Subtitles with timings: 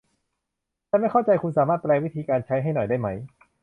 [0.89, 3.07] ฉันไม่เข้าใจ คุณสามารถแปลวิธีการใช้ให้หน่อยได้ไหม